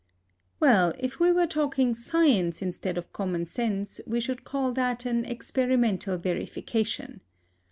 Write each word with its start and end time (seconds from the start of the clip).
Well, 0.59 0.95
if 0.97 1.19
we 1.19 1.31
were 1.31 1.45
talking 1.45 1.93
science 1.93 2.63
instead 2.63 2.97
of 2.97 3.13
common 3.13 3.45
sense, 3.45 4.01
we 4.07 4.19
should 4.19 4.43
call 4.43 4.71
that 4.73 5.05
an 5.05 5.25
experimental 5.25 6.17
verification. 6.17 7.21